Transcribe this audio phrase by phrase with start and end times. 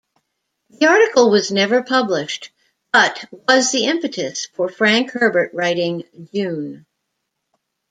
[0.71, 2.49] The article was never published,
[2.91, 6.87] but was the impetus for Frank Herbert writing "Dune".